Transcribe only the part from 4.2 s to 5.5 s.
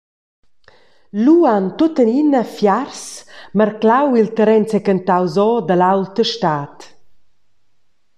terren sechentaus